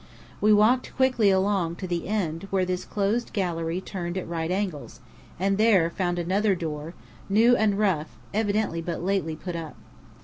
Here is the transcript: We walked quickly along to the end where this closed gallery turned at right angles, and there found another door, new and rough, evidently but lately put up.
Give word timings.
We 0.41 0.51
walked 0.51 0.95
quickly 0.95 1.29
along 1.29 1.75
to 1.75 1.85
the 1.87 2.07
end 2.07 2.47
where 2.49 2.65
this 2.65 2.85
closed 2.85 3.33
gallery 3.33 3.79
turned 3.81 4.17
at 4.17 4.27
right 4.27 4.49
angles, 4.49 4.99
and 5.39 5.59
there 5.59 5.91
found 5.91 6.17
another 6.17 6.55
door, 6.55 6.95
new 7.29 7.55
and 7.55 7.77
rough, 7.77 8.17
evidently 8.33 8.81
but 8.81 9.03
lately 9.03 9.35
put 9.35 9.55
up. 9.55 9.75